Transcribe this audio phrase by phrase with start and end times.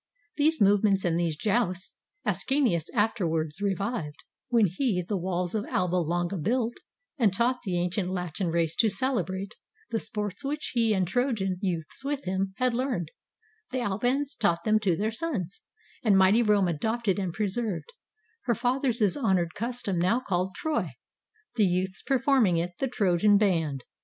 [0.35, 1.95] These movements and these jousts
[2.25, 4.15] Ascanius afterwards revived,
[4.49, 6.73] when he The walls of Alba Longa built,
[7.19, 9.53] and taught The ancient Latin race to celebrate
[9.91, 13.11] The sports which he and Trojan youths with him Had learned;
[13.69, 15.61] the Albans taught them to their sons;
[16.01, 17.93] And mighty Rome adopted and preserved
[18.45, 20.93] Her fathers' honored custom, now called "Troy";
[21.57, 23.83] The youths performing it, "the Trojan band."